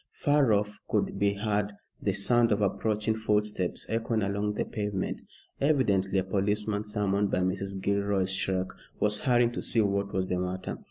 [0.13, 5.21] Far off could be heard the sound of approaching footsteps echoing along the pavement.
[5.61, 7.79] Evidently a policeman, summoned by Mrs.
[7.79, 8.69] Gilroy's shriek,
[8.99, 10.79] was hurrying to see what was the matter.